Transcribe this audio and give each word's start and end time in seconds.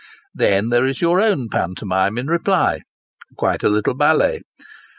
Then 0.33 0.69
there 0.69 0.83
is 0.83 0.99
your 0.99 1.21
own 1.21 1.47
pantomime 1.47 2.17
in 2.17 2.25
reply 2.25 2.79
quite 3.37 3.61
a 3.61 3.69
little 3.69 3.93
ballet. 3.93 4.39